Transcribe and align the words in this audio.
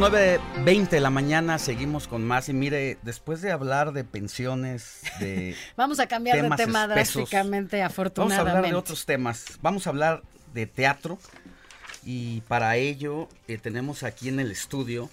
9.20 0.00 0.88
de 0.88 1.00
la 1.00 1.10
mañana 1.10 1.58
seguimos 1.58 2.08
con 2.08 2.26
más 2.26 2.48
y 2.48 2.54
mire, 2.54 2.96
después 3.02 3.42
de 3.42 3.52
hablar 3.52 3.92
de 3.92 4.02
pensiones, 4.02 5.02
de 5.20 5.54
Vamos 5.76 6.00
a 6.00 6.06
cambiar 6.06 6.40
de 6.40 6.56
tema 6.56 6.84
espesos, 6.84 7.14
drásticamente, 7.28 7.76
Vamos 7.76 7.82
a 7.82 7.92
afortunadamente. 7.92 8.50
hablar 8.50 8.70
de 8.70 8.76
otros 8.76 9.04
temas. 9.04 9.58
Vamos 9.60 9.86
a 9.86 9.90
hablar 9.90 10.22
de 10.54 10.66
teatro 10.66 11.18
y 12.02 12.40
para 12.48 12.76
ello 12.76 13.28
eh, 13.46 13.58
tenemos 13.58 14.02
aquí 14.02 14.30
en 14.30 14.40
el 14.40 14.50
estudio 14.50 15.10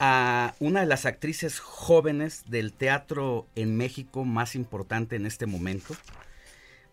a 0.00 0.56
una 0.58 0.80
de 0.80 0.86
las 0.86 1.06
actrices 1.06 1.60
jóvenes 1.60 2.42
del 2.48 2.72
teatro 2.72 3.46
en 3.54 3.76
México 3.76 4.24
más 4.24 4.56
importante 4.56 5.14
en 5.14 5.26
este 5.26 5.46
momento. 5.46 5.94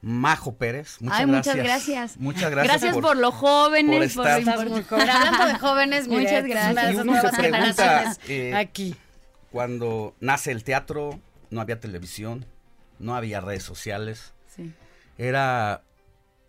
Majo 0.05 0.55
Pérez, 0.55 0.97
muchas 0.99 1.19
Ay, 1.21 1.25
gracias. 1.27 1.55
muchas 1.55 1.65
gracias. 1.65 2.17
Muchas 2.17 2.51
gracias, 2.51 2.81
Gracias 2.81 2.97
por, 3.01 3.15
lo 3.15 3.31
jóvenes, 3.31 4.13
por 4.13 4.25
por, 4.25 4.25
lo 4.25 4.37
estar- 4.37 4.39
Estás 4.39 4.69
muy 4.69 4.79
importante. 4.79 5.11
Hablando 5.11 5.45
de 5.47 5.59
jóvenes, 5.59 6.07
mire, 6.09 6.21
Muchas 6.23 6.45
gracias. 6.45 6.93
Y 6.93 6.97
uno 6.97 7.21
se 7.21 7.29
pregunta, 7.29 8.17
eh, 8.27 8.53
aquí. 8.55 8.95
Cuando 9.49 10.13
nace 10.19 10.51
el 10.51 10.63
teatro, 10.65 11.19
no 11.51 11.61
había 11.61 11.79
televisión, 11.79 12.45
no 12.99 13.15
había 13.15 13.39
redes 13.39 13.63
sociales. 13.63 14.33
Sí. 14.53 14.73
Era 15.17 15.81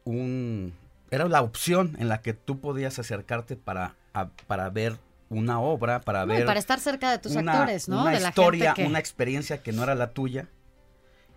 un 0.05 0.75
era 1.11 1.29
la 1.29 1.43
opción 1.43 1.97
en 2.01 2.09
la 2.09 2.23
que 2.23 2.33
tú 2.35 2.59
podías 2.61 2.99
acercarte 2.99 3.55
para, 3.55 3.95
a- 4.15 4.29
para 4.49 4.69
ver 4.71 4.97
una 5.29 5.61
obra, 5.61 6.01
para 6.01 6.27
No, 6.27 6.35
y 6.35 6.39
ver 6.39 6.47
para 6.47 6.59
estar 6.59 6.81
cerca 6.81 7.11
de 7.13 7.19
tus 7.19 7.37
una, 7.37 7.53
actores, 7.53 7.89
¿no? 7.89 8.03
una 8.03 8.11
de 8.11 8.21
la 8.21 8.29
historia, 8.31 8.71
gente 8.71 8.83
que... 8.83 8.89
una 8.89 8.99
experiencia 8.99 9.63
que 9.63 9.71
no 9.73 9.85
era 9.85 9.95
la 9.95 10.11
tuya. 10.11 10.49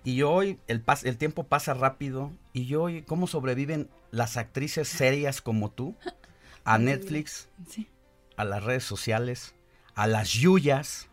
Y 0.08 0.22
hoy 0.22 0.58
el, 0.68 0.86
pas- 0.86 1.06
el 1.06 1.18
tiempo 1.18 1.44
pasa 1.44 1.74
rápido 1.74 2.32
y 2.54 2.74
hoy 2.76 3.02
cómo 3.02 3.28
sobreviven 3.28 3.90
las 4.10 4.38
actrices 4.38 4.88
serias 4.88 5.42
como 5.42 5.70
tú 5.70 5.96
a 6.64 6.78
Netflix, 6.78 7.50
Sí. 7.70 7.90
a 8.38 8.46
las 8.46 8.64
redes 8.64 8.86
sociales, 8.86 9.54
a 9.96 10.08
las 10.08 10.30
yuyas. 10.30 11.08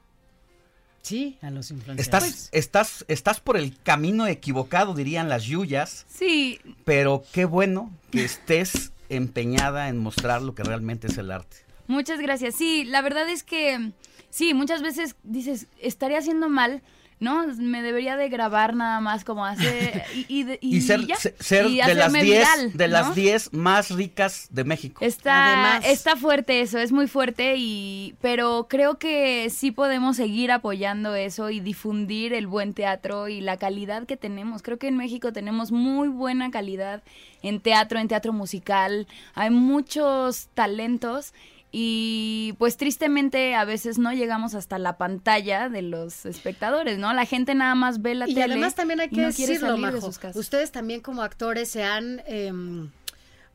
Sí, 1.03 1.39
a 1.43 1.51
los 1.51 1.73
influencers. 1.73 2.07
Estás, 2.07 2.49
estás, 2.53 3.05
estás 3.09 3.41
por 3.41 3.57
el 3.57 3.77
camino 3.83 4.29
equivocado, 4.29 4.95
dirían 4.95 5.29
las 5.29 5.43
yuyas, 5.43 6.07
Sí, 6.09 6.61
pero 6.85 7.25
qué 7.33 7.47
bueno 7.47 7.91
que 8.13 8.25
estés 8.25 8.93
empeñada 9.09 9.89
en 9.89 9.99
mostrar 9.99 10.41
lo 10.41 10.55
que 10.55 10.63
realmente 10.63 11.09
es 11.09 11.19
el 11.19 11.33
arte. 11.33 11.57
muchas 11.89 12.21
gracias. 12.21 12.55
Sí, 12.55 12.85
la 12.85 13.03
verdad 13.03 13.29
es 13.29 13.43
que 13.43 13.91
sí, 14.31 14.55
muchas 14.55 14.83
veces 14.83 15.17
dices, 15.25 15.67
estaría 15.81 16.19
haciendo 16.19 16.49
mal, 16.49 16.81
¿no? 17.21 17.47
Me 17.59 17.83
debería 17.83 18.17
de 18.17 18.29
grabar 18.29 18.75
nada 18.75 19.01
más 19.01 19.25
como 19.25 19.47
hacer 19.47 20.05
y, 20.15 20.27
y, 20.29 20.43
de- 20.45 20.59
y 20.61 20.77
Y 20.77 20.81
ser, 20.83 21.07
ya, 21.07 21.17
se- 21.17 21.35
ser 21.39 21.67
y 21.67 21.77
de 21.77 21.95
las 21.95 22.09
hacerme 22.09 22.23
10 22.23 22.39
viral, 22.39 22.73
de 22.77 22.89
las 22.89 23.09
¿no? 23.09 23.15
10 23.15 23.53
más 23.53 23.91
ricas 23.91 24.49
de 24.51 24.65
México. 24.65 25.05
Está, 25.05 25.47
Además. 25.65 25.85
está 25.87 26.17
fuerte 26.17 26.61
eso, 26.61 26.79
es 26.79 26.93
muy 26.93 27.07
fuerte 27.07 27.55
y 27.57 28.15
pero 28.21 28.67
creo 28.69 28.99
que 28.99 29.49
sí 29.51 29.71
podemos 29.71 30.17
seguir 30.17 30.51
apoyando 30.53 31.15
eso 31.15 31.51
y 31.51 31.61
difundir 31.61 32.33
el 32.35 32.47
buen 32.47 32.75
teatro 32.75 33.29
y 33.29 33.41
la 33.41 33.57
calidad 33.57 34.07
que 34.07 34.17
tenemos. 34.17 34.63
Creo 34.63 34.79
que 34.79 34.89
en 34.89 34.97
México 34.97 35.33
tenemos 35.33 35.73
muy 35.73 36.09
buena 36.09 36.51
calidad 36.51 37.03
en 37.43 37.61
teatro, 37.61 37.99
en 37.99 38.09
teatro 38.09 38.33
musical. 38.33 39.07
Hay 39.35 39.51
muchos 39.51 40.49
talentos 40.55 41.33
y 41.77 42.55
pues 42.59 42.77
tristemente 42.77 43.57
a 43.57 43.65
veces 43.65 43.99
no 43.99 44.13
llegamos 44.13 44.55
hasta 44.55 44.79
la 44.79 44.97
pantalla 44.97 45.69
de 45.69 45.83
los 45.83 46.25
espectadores, 46.25 46.99
¿no? 46.99 47.13
La 47.13 47.27
gente 47.27 47.53
nada 47.57 47.75
más 47.75 48.01
ve 48.01 48.15
la 48.15 48.29
Y 48.29 48.35
tele. 48.35 48.45
además 48.55 48.77
también 48.77 49.01
hay 49.01 49.09
y 49.11 49.11
que 49.17 49.21
no 49.23 49.27
decirlo, 49.27 49.73
de 49.73 49.79
Majo. 49.79 50.01
sus 50.01 50.19
casas. 50.19 50.37
Ustedes 50.37 50.71
también 50.71 51.01
como 51.01 51.23
actores 51.23 51.69
se 51.69 51.83
han... 51.83 52.23
em, 52.27 52.93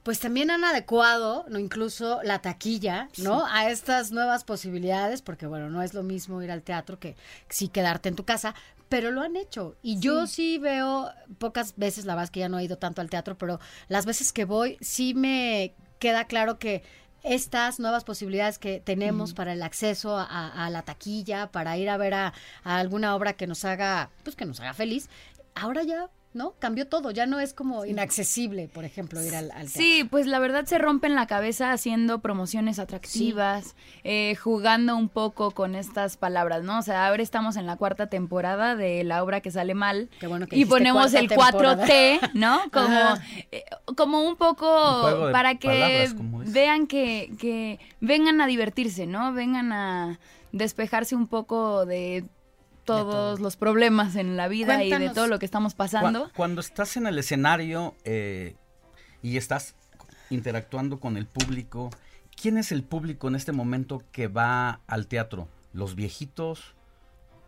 pues 0.04 0.20
también 0.20 0.52
han 0.52 0.66
adecuado, 0.66 1.46
no 1.48 1.60
incluso 1.60 2.20
la 2.24 2.40
taquilla, 2.42 3.08
¿no? 3.20 3.46
A 3.46 3.70
estas 3.70 4.12
nuevas 4.12 4.44
posibilidades, 4.44 5.22
porque 5.22 5.46
bueno, 5.48 5.70
no 5.70 5.82
es 5.82 5.94
lo 5.94 6.04
mismo 6.04 6.42
ir 6.42 6.52
al 6.52 6.62
teatro 6.62 7.00
que 7.00 7.16
sí 7.48 7.70
quedarte 7.70 8.10
en 8.10 8.16
tu 8.16 8.26
casa, 8.26 8.54
pero 8.90 9.12
lo 9.12 9.22
han 9.22 9.38
hecho. 9.38 9.78
Y 9.82 9.98
yo 10.00 10.28
sí 10.28 10.58
veo, 10.58 11.10
pocas 11.38 11.74
veces, 11.78 12.04
la 12.04 12.16
verdad 12.16 12.26
es 12.26 12.32
que 12.32 12.42
ya 12.42 12.50
no 12.50 12.60
he 12.60 12.66
ido 12.66 12.78
tanto 12.78 13.00
al 13.00 13.10
teatro, 13.10 13.38
pero 13.38 13.62
las 13.88 14.06
veces 14.06 14.34
que 14.34 14.44
voy, 14.44 14.78
sí 14.82 15.14
me 15.14 15.74
queda 16.00 16.26
claro 16.26 16.60
que 16.60 16.84
estas 17.24 17.80
nuevas 17.80 18.04
posibilidades 18.04 18.60
que 18.60 18.80
tenemos 18.80 19.34
para 19.34 19.54
el 19.54 19.62
acceso 19.62 20.18
a, 20.18 20.66
a 20.66 20.70
la 20.70 20.82
taquilla, 20.84 21.52
para 21.52 21.78
ir 21.78 21.90
a 21.90 21.98
ver 21.98 22.14
a, 22.14 22.34
a 22.64 22.78
alguna 22.78 23.16
obra 23.16 23.34
que 23.34 23.48
nos 23.48 23.66
haga, 23.66 24.10
pues 24.24 24.36
que 24.36 24.46
nos 24.46 24.60
haga 24.60 24.74
feliz, 24.74 25.10
ahora 25.56 25.84
ya, 25.84 26.10
¿no? 26.34 26.54
Cambió 26.60 26.88
todo, 26.88 27.10
ya 27.10 27.26
no 27.26 27.40
es 27.40 27.54
como 27.54 27.86
inaccesible, 27.86 28.68
por 28.68 28.86
ejemplo, 28.86 29.24
ir 29.24 29.36
al, 29.36 29.46
al 29.52 29.66
teatro. 29.66 29.72
Sí, 29.72 30.08
pues 30.10 30.28
la 30.28 30.38
verdad 30.38 30.66
se 30.66 30.78
rompen 30.78 31.16
la 31.16 31.26
cabeza 31.26 31.72
haciendo 31.72 32.20
promociones 32.20 32.78
atractivas, 32.78 33.76
eh, 34.04 34.36
jugando 34.36 34.96
un 34.96 35.10
poco 35.10 35.52
con 35.52 35.74
estas 35.76 36.18
palabras, 36.18 36.64
¿no? 36.64 36.80
O 36.80 36.82
sea, 36.84 37.08
ahora 37.08 37.24
estamos 37.24 37.56
en 37.56 37.66
la 37.66 37.78
cuarta 37.78 38.08
temporada 38.08 38.76
de 38.76 39.04
la 39.04 39.24
obra 39.24 39.42
que 39.42 39.50
sale 39.50 39.74
mal 39.74 40.10
Qué 40.20 40.28
bueno 40.28 40.46
que 40.46 40.56
y 40.56 40.66
ponemos 40.66 41.14
el 41.16 41.28
temporada. 41.28 41.88
4T, 41.88 42.32
¿no? 42.36 42.60
Como, 42.72 43.18
eh, 43.52 43.64
como 43.98 44.22
un 44.22 44.36
poco 44.36 45.30
para 45.32 45.56
que 45.56 46.10
vean 46.46 46.86
que, 46.86 47.32
que 47.40 47.80
vengan 48.00 48.40
a 48.42 48.48
divertirse, 48.48 49.08
¿no? 49.08 49.34
Vengan 49.34 49.74
a 49.74 50.20
despejarse 50.52 51.16
un 51.16 51.28
poco 51.28 51.86
de 51.86 52.26
todos 52.94 53.40
los 53.40 53.56
problemas 53.56 54.16
en 54.16 54.38
la 54.38 54.48
vida 54.48 54.84
y 54.84 54.90
de 54.90 55.10
todo 55.10 55.28
lo 55.28 55.40
que 55.40 55.46
estamos 55.46 55.74
Cu- 55.74 55.78
pasando. 55.78 56.32
Cuando 56.36 56.62
estás 56.62 56.98
en 56.98 57.08
el 57.08 57.18
escenario 57.18 57.96
eh, 58.04 58.56
y 59.22 59.38
estás 59.38 59.76
interactuando 60.30 61.00
con 61.00 61.18
el 61.18 61.26
público, 61.26 61.90
¿quién 62.40 62.58
es 62.58 62.72
el 62.72 62.84
público 62.84 63.28
en 63.28 63.36
este 63.36 63.52
momento 63.52 64.04
que 64.12 64.28
va 64.28 64.82
al 64.88 65.08
teatro? 65.08 65.48
¿Los 65.74 65.96
viejitos? 65.96 66.76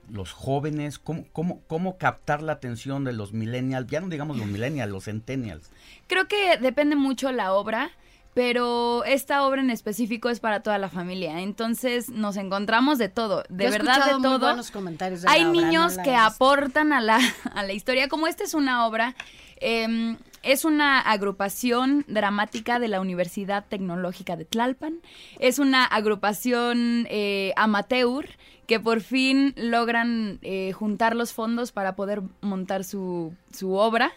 ¿Los 0.10 0.32
jóvenes? 0.32 1.00
¿Cómo, 1.00 1.26
cómo, 1.32 1.62
cómo 1.68 1.98
captar 1.98 2.42
la 2.42 2.54
atención 2.54 3.04
de 3.04 3.14
los 3.14 3.34
millennials? 3.34 3.88
Ya 3.88 4.02
no 4.02 4.10
digamos 4.10 4.38
los 4.38 4.48
millennials, 4.48 4.92
los 4.92 5.06
centennials. 5.06 5.70
Creo 6.08 6.28
que 6.28 6.58
depende 6.58 6.96
mucho 6.96 7.32
la 7.32 7.54
obra, 7.54 7.92
pero 8.34 9.04
esta 9.04 9.46
obra 9.46 9.62
en 9.62 9.70
específico 9.70 10.30
es 10.30 10.40
para 10.40 10.62
toda 10.62 10.78
la 10.78 10.90
familia. 10.90 11.42
Entonces 11.42 12.10
nos 12.10 12.38
encontramos 12.38 12.98
de 12.98 13.10
todo, 13.10 13.44
de 13.50 13.66
Yo 13.66 13.72
verdad 13.72 14.06
de 14.06 14.14
muy 14.14 14.22
todo. 14.24 14.40
buenos 14.40 14.72
comentarios 14.72 15.22
de 15.22 15.30
Hay 15.30 15.44
la 15.44 15.50
obra, 15.50 15.62
niños 15.62 15.98
no 15.98 16.04
que 16.04 16.16
aportan 16.16 16.94
a 16.94 17.02
la, 17.02 17.20
a 17.54 17.64
la 17.64 17.74
historia. 17.74 18.08
Como 18.08 18.28
esta 18.28 18.44
es 18.44 18.54
una 18.54 18.86
obra, 18.88 19.16
eh, 19.58 20.16
es 20.44 20.66
una 20.66 21.00
agrupación 21.00 22.04
dramática 22.08 22.80
de 22.80 22.88
la 22.88 23.02
Universidad 23.02 23.66
Tecnológica 23.68 24.36
de 24.36 24.46
Tlalpan. 24.46 25.00
Es 25.40 25.60
una 25.60 25.86
agrupación 25.86 27.06
eh, 27.10 27.54
amateur 27.58 28.28
que 28.66 28.80
por 28.80 29.02
fin 29.02 29.54
logran 29.58 30.40
eh, 30.42 30.72
juntar 30.72 31.16
los 31.16 31.34
fondos 31.34 31.72
para 31.74 31.96
poder 31.96 32.22
montar 32.40 32.86
su, 32.86 33.36
su 33.52 33.74
obra. 33.74 34.14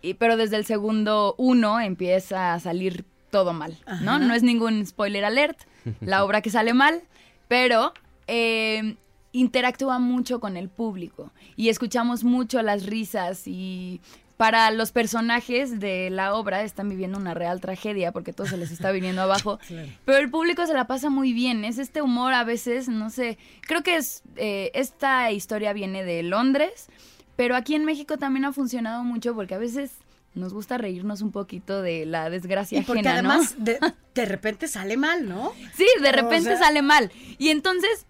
Y, 0.00 0.14
pero 0.14 0.36
desde 0.36 0.56
el 0.56 0.64
segundo 0.64 1.34
uno 1.38 1.80
empieza 1.80 2.54
a 2.54 2.60
salir 2.60 3.04
todo 3.30 3.52
mal, 3.52 3.78
¿no? 4.02 4.18
No 4.18 4.34
es 4.34 4.42
ningún 4.42 4.84
spoiler 4.86 5.24
alert, 5.24 5.58
la 6.00 6.24
obra 6.24 6.42
que 6.42 6.50
sale 6.50 6.74
mal, 6.74 7.02
pero 7.48 7.92
eh, 8.26 8.96
interactúa 9.32 9.98
mucho 9.98 10.40
con 10.40 10.56
el 10.56 10.68
público 10.68 11.32
y 11.56 11.68
escuchamos 11.68 12.24
mucho 12.24 12.62
las 12.62 12.86
risas 12.86 13.46
y 13.46 14.00
para 14.36 14.70
los 14.70 14.90
personajes 14.90 15.80
de 15.80 16.08
la 16.08 16.34
obra 16.34 16.62
están 16.62 16.88
viviendo 16.88 17.18
una 17.18 17.34
real 17.34 17.60
tragedia 17.60 18.10
porque 18.10 18.32
todo 18.32 18.46
se 18.46 18.56
les 18.56 18.70
está 18.70 18.90
viniendo 18.90 19.20
abajo, 19.20 19.58
pero 20.06 20.18
el 20.18 20.30
público 20.30 20.66
se 20.66 20.72
la 20.72 20.86
pasa 20.86 21.10
muy 21.10 21.32
bien, 21.32 21.64
es 21.64 21.78
este 21.78 22.00
humor 22.00 22.32
a 22.32 22.44
veces, 22.44 22.88
no 22.88 23.10
sé, 23.10 23.36
creo 23.60 23.82
que 23.82 23.96
es 23.96 24.22
eh, 24.36 24.70
esta 24.74 25.30
historia 25.30 25.72
viene 25.72 26.04
de 26.04 26.22
Londres, 26.22 26.88
pero 27.36 27.54
aquí 27.54 27.74
en 27.74 27.84
México 27.84 28.16
también 28.16 28.46
ha 28.46 28.52
funcionado 28.52 29.04
mucho 29.04 29.34
porque 29.34 29.54
a 29.54 29.58
veces 29.58 29.92
nos 30.34 30.52
gusta 30.54 30.78
reírnos 30.78 31.22
un 31.22 31.32
poquito 31.32 31.82
de 31.82 32.06
la 32.06 32.30
desgracia 32.30 32.78
Y 32.78 32.82
porque 32.82 33.00
ajena, 33.08 33.22
¿no? 33.22 33.30
además 33.30 33.54
de, 33.58 33.78
de 34.14 34.24
repente 34.24 34.68
sale 34.68 34.96
mal, 34.96 35.28
¿no? 35.28 35.52
Sí, 35.74 35.86
de 36.00 36.12
repente 36.12 36.50
sea- 36.50 36.58
sale 36.58 36.82
mal. 36.82 37.10
Y 37.38 37.48
entonces, 37.48 38.06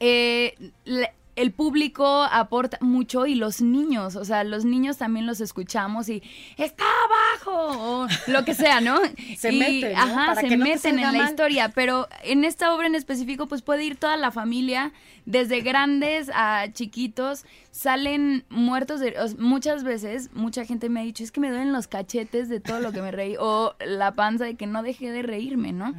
eh, 0.00 0.54
le- 0.84 1.12
el 1.40 1.52
público 1.52 2.22
aporta 2.30 2.78
mucho 2.80 3.26
y 3.26 3.34
los 3.34 3.60
niños, 3.62 4.16
o 4.16 4.24
sea, 4.24 4.44
los 4.44 4.64
niños 4.64 4.96
también 4.98 5.26
los 5.26 5.40
escuchamos 5.40 6.08
y 6.08 6.22
está 6.56 6.84
abajo 7.06 8.02
o 8.02 8.08
lo 8.26 8.44
que 8.44 8.54
sea, 8.54 8.80
¿no? 8.80 8.98
Se 9.36 9.52
Y, 9.52 9.58
meten, 9.58 9.92
¿no? 9.92 9.98
Ajá, 9.98 10.26
Para 10.26 10.40
se 10.40 10.48
que 10.48 10.56
no 10.56 10.64
te 10.64 10.70
meten 10.70 10.98
en 10.98 11.02
la 11.02 11.12
mal. 11.12 11.30
historia, 11.30 11.68
pero 11.70 12.08
en 12.24 12.44
esta 12.44 12.74
obra 12.74 12.86
en 12.86 12.94
específico 12.94 13.46
pues 13.46 13.62
puede 13.62 13.84
ir 13.84 13.96
toda 13.96 14.16
la 14.16 14.30
familia, 14.30 14.92
desde 15.26 15.60
grandes 15.60 16.30
a 16.34 16.66
chiquitos, 16.72 17.44
salen 17.70 18.44
muertos 18.48 19.00
de... 19.00 19.14
muchas 19.38 19.84
veces, 19.84 20.30
mucha 20.34 20.64
gente 20.64 20.88
me 20.88 21.00
ha 21.00 21.02
dicho, 21.04 21.22
es 21.22 21.30
que 21.30 21.40
me 21.40 21.50
duelen 21.50 21.72
los 21.72 21.86
cachetes 21.86 22.48
de 22.48 22.58
todo 22.60 22.80
lo 22.80 22.90
que 22.92 23.00
me 23.02 23.10
reí, 23.12 23.36
o 23.38 23.74
la 23.86 24.12
panza 24.14 24.44
de 24.44 24.54
que 24.56 24.66
no 24.66 24.82
dejé 24.82 25.10
de 25.12 25.22
reírme, 25.22 25.72
¿no? 25.72 25.94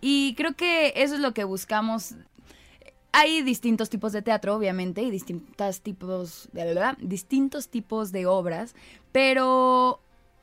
Y 0.00 0.34
creo 0.36 0.54
que 0.54 0.92
eso 0.96 1.14
es 1.14 1.20
lo 1.20 1.32
que 1.34 1.44
buscamos 1.44 2.14
hay 3.12 3.42
distintos 3.42 3.90
tipos 3.90 4.12
de 4.12 4.22
teatro, 4.22 4.54
obviamente, 4.56 5.02
y 5.02 5.10
distintos 5.10 5.80
tipos, 5.82 6.48
de 6.52 6.64
verdad, 6.64 6.96
distintos 7.00 7.68
tipos 7.68 8.10
de 8.12 8.26
obras, 8.26 8.74
pero 9.12 10.00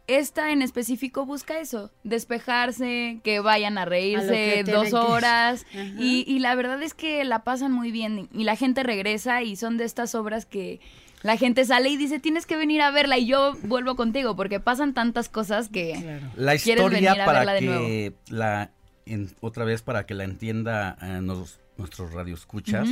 esta 0.07 0.51
en 0.51 0.62
específico 0.62 1.25
busca 1.25 1.60
eso, 1.60 1.92
despejarse, 2.04 3.19
que 3.24 3.39
vayan 3.39 3.77
a 3.77 3.86
reírse 3.86 4.63
dos 4.63 4.94
horas, 4.94 5.66
y, 6.00 6.24
y 6.27 6.39
la 6.39 6.56
verdad 6.56 6.81
es 6.81 6.94
que 6.94 7.24
la 7.24 7.44
pasan 7.44 7.71
muy 7.71 7.92
bien, 7.92 8.30
y 8.33 8.44
la 8.44 8.56
gente 8.56 8.83
regresa, 8.83 9.42
y 9.44 9.56
son 9.56 9.77
de 9.77 9.86
estas 9.86 10.16
obras 10.16 10.45
que 10.45 10.80
la 11.21 11.36
gente 11.38 11.66
sale 11.66 11.89
y 11.89 11.98
dice, 11.98 12.19
tienes 12.19 12.45
que 12.45 12.56
venir 12.56 12.81
a 12.81 12.92
verla, 12.92 13.18
y 13.18 13.25
yo 13.25 13.54
vuelvo 13.63 13.95
contigo, 13.95 14.36
porque 14.36 14.60
pasan 14.60 14.94
tantas 14.94 15.27
cosas 15.27 15.69
que... 15.69 15.94
La 16.36 16.56
¿Quieres 16.57 16.68
historia 16.83 16.89
venir 16.89 17.10
a 17.10 17.13
verla 17.13 17.25
para 17.25 17.54
de 17.54 17.60
que 17.60 18.13
la 18.30 18.71
en- 19.06 19.31
otra 19.42 19.66
vez 19.66 19.81
para 19.81 20.06
que 20.06 20.13
la 20.13 20.24
entienda 20.24 20.98
eh, 21.01 21.19
nos- 21.21 21.60
nuestros 21.80 22.14
radioescuchas 22.14 22.88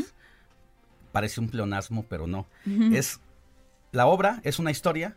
parece 1.11 1.39
un 1.39 1.49
pleonasmo, 1.49 2.03
pero 2.09 2.25
no. 2.27 2.47
Es 2.95 3.19
la 3.91 4.07
obra 4.07 4.41
es 4.43 4.57
una 4.59 4.71
historia 4.71 5.15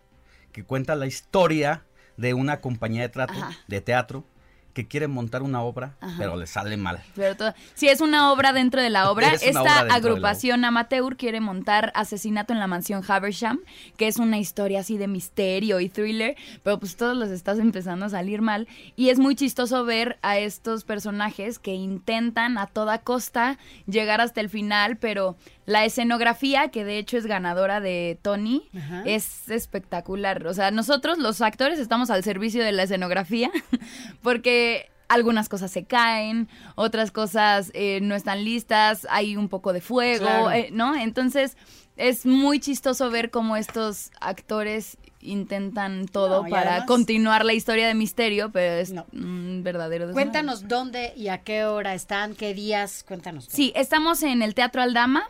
que 0.52 0.64
cuenta 0.64 0.94
la 0.96 1.06
historia 1.06 1.84
de 2.16 2.34
una 2.34 2.60
compañía 2.60 3.02
de, 3.02 3.08
trato- 3.08 3.32
de 3.68 3.80
teatro 3.80 4.24
que 4.72 4.86
quiere 4.86 5.08
montar 5.08 5.42
una 5.42 5.62
obra, 5.62 5.96
pero 6.18 6.36
le 6.36 6.46
sale 6.46 6.76
mal. 6.76 7.02
Pero 7.14 7.36
todo- 7.36 7.54
si 7.74 7.88
es 7.88 8.00
una 8.00 8.32
obra 8.32 8.52
dentro 8.52 8.80
de 8.80 8.90
la 8.90 9.10
obra, 9.10 9.32
esta 9.34 9.62
obra 9.62 9.94
agrupación 9.94 10.64
amateur 10.64 11.16
quiere 11.16 11.40
montar 11.40 11.92
Asesinato 11.94 12.52
en 12.52 12.58
la 12.60 12.66
Mansión 12.66 13.02
Haversham, 13.06 13.60
que 13.96 14.06
es 14.06 14.16
una 14.18 14.38
historia 14.38 14.80
así 14.80 14.96
de 14.98 15.08
misterio 15.08 15.80
y 15.80 15.88
thriller, 15.88 16.36
pero 16.62 16.78
pues 16.78 16.96
todos 16.96 17.16
los 17.16 17.30
estás 17.30 17.58
empezando 17.58 18.06
a 18.06 18.08
salir 18.08 18.42
mal. 18.42 18.68
Y 18.96 19.08
es 19.10 19.18
muy 19.18 19.34
chistoso 19.34 19.84
ver 19.84 20.18
a 20.22 20.38
estos 20.38 20.84
personajes 20.84 21.58
que 21.58 21.74
intentan 21.74 22.58
a 22.58 22.66
toda 22.66 22.98
costa 22.98 23.58
llegar 23.86 24.20
hasta 24.20 24.40
el 24.40 24.48
final, 24.48 24.96
pero 24.96 25.36
la 25.70 25.84
escenografía, 25.84 26.68
que 26.70 26.84
de 26.84 26.98
hecho 26.98 27.16
es 27.16 27.26
ganadora 27.26 27.80
de 27.80 28.18
Tony, 28.22 28.68
Ajá. 28.76 29.02
es 29.06 29.48
espectacular. 29.50 30.46
O 30.46 30.52
sea, 30.54 30.70
nosotros 30.70 31.18
los 31.18 31.40
actores 31.40 31.78
estamos 31.78 32.10
al 32.10 32.24
servicio 32.24 32.64
de 32.64 32.72
la 32.72 32.82
escenografía 32.82 33.50
porque 34.22 34.90
algunas 35.08 35.48
cosas 35.48 35.70
se 35.70 35.84
caen, 35.84 36.48
otras 36.76 37.10
cosas 37.10 37.70
eh, 37.74 38.00
no 38.02 38.14
están 38.14 38.44
listas, 38.44 39.06
hay 39.10 39.36
un 39.36 39.48
poco 39.48 39.72
de 39.72 39.80
fuego, 39.80 40.24
Claro. 40.24 40.50
eh, 40.52 40.68
¿no? 40.72 40.94
Entonces 40.94 41.56
es 41.96 42.24
muy 42.26 42.60
chistoso 42.60 43.10
ver 43.10 43.30
cómo 43.30 43.56
estos 43.56 44.10
actores 44.20 44.96
intentan 45.20 46.06
todo 46.06 46.44
No, 46.44 46.48
para 46.48 46.70
además- 46.70 46.86
continuar 46.86 47.44
la 47.44 47.52
historia 47.52 47.86
de 47.88 47.94
misterio, 47.94 48.50
pero 48.52 48.74
es 48.80 48.92
No. 48.92 49.04
un 49.12 49.60
verdadero 49.62 50.06
desmadre. 50.06 50.24
Cuéntanos 50.30 50.66
dónde 50.68 51.12
y 51.16 51.28
a 51.28 51.38
qué 51.38 51.64
hora 51.64 51.94
están, 51.94 52.34
qué 52.34 52.54
días, 52.54 53.04
cuéntanos. 53.06 53.46
todo. 53.48 53.56
Sí, 53.56 53.72
estamos 53.76 54.22
en 54.22 54.40
el 54.42 54.54
Teatro 54.54 54.80
Aldama, 54.80 55.24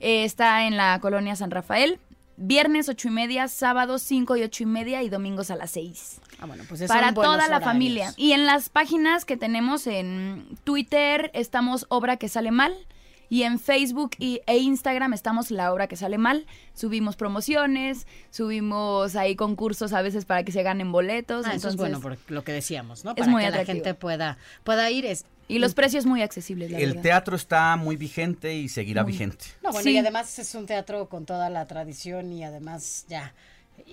eh, 0.00 0.24
está 0.24 0.66
en 0.66 0.76
la 0.76 0.98
colonia 1.00 1.36
San 1.36 1.50
Rafael, 1.50 1.98
viernes 2.36 2.88
ocho 2.88 3.08
y 3.08 3.10
media, 3.10 3.48
sábados 3.48 4.02
cinco 4.02 4.36
y 4.36 4.42
ocho 4.42 4.62
y 4.62 4.66
media 4.66 5.02
y 5.02 5.08
domingos 5.08 5.50
a 5.50 5.56
las 5.56 5.70
seis. 5.70 6.20
Ah, 6.38 6.46
bueno, 6.46 6.64
pues 6.68 6.82
para 6.84 7.14
toda 7.14 7.48
la 7.48 7.60
familia. 7.60 8.12
Y 8.16 8.32
en 8.32 8.46
las 8.46 8.68
páginas 8.68 9.24
que 9.24 9.36
tenemos 9.36 9.86
en 9.86 10.46
Twitter 10.64 11.30
estamos 11.34 11.86
Obra 11.88 12.16
que 12.16 12.28
sale 12.28 12.50
mal. 12.50 12.74
Y 13.28 13.42
en 13.42 13.58
Facebook 13.58 14.12
y, 14.20 14.40
e 14.46 14.58
Instagram 14.58 15.12
estamos 15.12 15.50
La 15.50 15.72
Obra 15.72 15.88
que 15.88 15.96
sale 15.96 16.16
mal. 16.16 16.46
Subimos 16.74 17.16
promociones, 17.16 18.06
subimos 18.30 19.16
ahí 19.16 19.34
concursos 19.34 19.92
a 19.92 20.02
veces 20.02 20.24
para 20.24 20.44
que 20.44 20.52
se 20.52 20.62
ganen 20.62 20.92
boletos. 20.92 21.44
Ah, 21.44 21.54
eso 21.54 21.68
es 21.68 21.74
entonces- 21.74 22.00
bueno, 22.00 22.00
por 22.00 22.30
lo 22.30 22.44
que 22.44 22.52
decíamos, 22.52 23.04
¿no? 23.04 23.10
es 23.10 23.16
Para 23.16 23.30
muy 23.30 23.44
que 23.44 23.50
la 23.50 23.64
gente 23.64 23.94
pueda, 23.94 24.38
pueda 24.62 24.88
ir. 24.92 25.06
Es, 25.06 25.24
Y 25.48 25.58
los 25.60 25.74
precios 25.74 26.06
muy 26.06 26.22
accesibles, 26.22 26.70
la 26.70 26.78
El 26.78 26.88
verdad. 26.90 27.02
teatro 27.02 27.36
está 27.36 27.76
muy 27.76 27.96
vigente 27.96 28.54
y 28.54 28.68
seguirá 28.68 29.04
vigente. 29.04 29.44
No, 29.62 29.70
bueno, 29.70 29.84
Sí. 29.84 29.92
y 29.94 29.98
además 29.98 30.38
es 30.38 30.54
un 30.54 30.66
teatro 30.66 31.08
con 31.08 31.24
toda 31.24 31.50
la 31.50 31.66
tradición 31.66 32.32
y 32.32 32.42
además 32.44 33.06
ya 33.08 33.32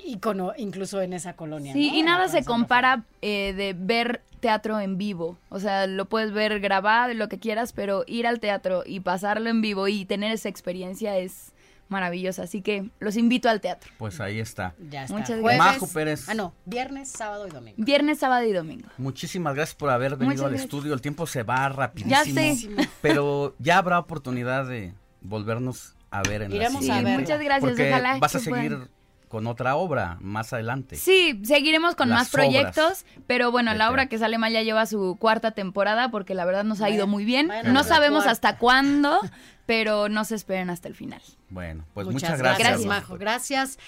ícono 0.06 0.54
incluso 0.58 1.02
en 1.02 1.14
esa 1.14 1.34
colonia. 1.36 1.74
Sí, 1.74 1.92
¿no? 1.92 1.98
y 1.98 2.04
nada 2.04 2.28
se 2.28 2.44
compara 2.44 3.04
eh, 3.22 3.54
de 3.56 3.76
ver 3.78 4.22
teatro 4.40 4.80
en 4.80 4.98
vivo. 4.98 5.38
O 5.50 5.60
sea, 5.60 5.88
lo 5.88 6.06
puedes 6.06 6.32
ver 6.32 6.60
grabado 6.60 7.12
y 7.12 7.16
lo 7.16 7.30
que 7.30 7.40
quieras, 7.40 7.72
pero 7.74 8.04
ir 8.08 8.28
al 8.28 8.40
teatro 8.40 8.84
y 8.86 9.00
pasarlo 9.02 9.50
en 9.50 9.62
vivo 9.62 9.88
y 9.88 10.06
tener 10.06 10.32
esa 10.32 10.50
experiencia 10.50 11.18
es 11.18 11.53
maravillosa. 11.94 12.44
Así 12.44 12.62
que 12.62 12.90
los 13.00 13.16
invito 13.16 13.48
al 13.48 13.62
teatro. 13.62 13.90
Pues 13.98 14.20
ahí 14.20 14.40
está. 14.40 14.76
Ya 14.90 15.04
está. 15.04 15.16
Muchas 15.18 15.40
Jueves- 15.40 15.58
gracias. 15.58 15.82
Majo 15.82 15.94
Pérez. 15.94 16.28
Ah, 16.28 16.34
no, 16.34 16.54
viernes, 16.66 17.10
sábado 17.10 17.48
y 17.48 17.52
domingo. 17.52 17.76
Viernes, 17.78 18.20
sábado 18.20 18.46
y 18.46 18.52
domingo. 18.52 18.90
Muchísimas 18.98 19.56
gracias 19.56 19.76
por 19.76 19.90
haber 19.90 20.12
venido 20.18 20.26
Muchas 20.28 20.44
al 20.44 20.50
gracias. 20.52 20.66
estudio. 20.66 20.94
El 20.94 21.00
tiempo 21.02 21.26
se 21.26 21.44
va 21.44 21.70
rapidísimo. 21.70 22.12
Ya 22.12 22.24
sé. 22.26 22.70
Pero 23.02 23.56
ya 23.60 23.78
habrá 23.78 24.00
oportunidad 24.00 24.68
de 24.68 24.94
volvernos 25.22 25.96
a 26.12 26.22
ver 26.22 26.44
en 26.44 26.52
Iremos 26.52 26.84
la 26.86 26.98
a 26.98 27.02
verla. 27.02 27.20
muchas 27.20 27.40
gracias. 27.42 27.70
Porque 27.72 27.90
Ojalá 27.90 28.18
vas 28.20 28.36
a 28.36 28.40
seguir 28.40 28.70
puedan. 28.72 28.90
Con 29.34 29.48
otra 29.48 29.78
obra 29.78 30.20
más 30.22 30.54
adelante. 30.54 30.96
Sí, 30.96 31.42
seguiremos 31.44 31.96
con 31.96 32.08
Las 32.10 32.20
más 32.20 32.30
proyectos, 32.30 32.86
obras 32.86 33.06
pero 33.26 33.50
bueno, 33.50 33.74
la 33.74 33.90
obra 33.90 34.06
que 34.06 34.20
sale 34.20 34.38
mal 34.38 34.54
ya 34.54 34.62
lleva 34.62 34.86
su 34.86 35.18
cuarta 35.20 35.50
temporada 35.50 36.12
porque 36.12 36.36
la 36.36 36.46
verdad 36.46 36.64
nos 36.64 36.82
ha 36.82 36.92
ido 36.92 37.08
muy 37.08 37.26
bien. 37.26 37.48
bueno, 37.48 37.74
no 37.74 37.80
pues 37.80 37.88
sabemos 37.88 38.26
cuarta. 38.26 38.32
hasta 38.32 38.58
cuándo, 38.60 39.20
pero 39.66 40.08
no 40.08 40.24
se 40.24 40.36
esperen 40.36 40.70
hasta 40.70 40.88
el 40.88 40.94
final. 40.94 41.20
Bueno, 41.50 41.84
pues 41.96 42.06
muchas, 42.06 42.30
muchas, 42.30 42.38
gracias, 42.38 42.68
gracias. 42.70 42.88
Majo. 42.88 43.18
Gracias. 43.18 43.80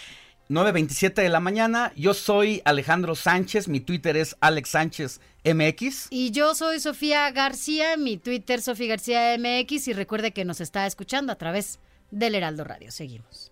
9.27 0.50 1.13
de 1.13 1.30
la 1.30 1.39
mañana. 1.39 1.92
Yo 1.95 2.15
soy 2.15 2.63
Alejandro 2.65 3.13
Sánchez. 3.13 3.68
Mi 3.68 3.81
Twitter 3.81 4.18
es 4.18 4.36
Alex 4.39 4.69
Sánchez 4.69 5.21
MX. 5.44 6.07
Y 6.09 6.31
yo 6.31 6.56
soy 6.56 6.80
Sofía 6.80 7.30
García, 7.30 7.97
mi 7.97 8.18
Twitter 8.18 8.63
Sofía 8.63 8.88
García 8.88 9.38
MX 9.38 9.89
y 9.89 9.94
recuerde 9.94 10.31
que 10.31 10.44
nos 10.44 10.59
está 10.59 10.88
escuchando 10.88 11.31
a 11.31 11.36
través 11.36 11.80
del 12.09 12.33
Heraldo 12.33 12.63
Radio. 12.63 12.89
Seguimos. 12.89 13.51